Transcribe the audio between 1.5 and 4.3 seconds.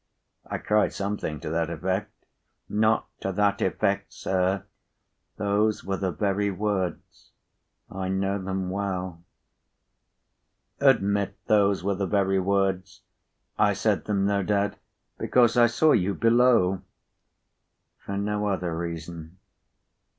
that effect—" "Not to that effect,